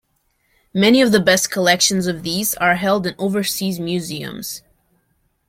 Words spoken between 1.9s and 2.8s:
of these are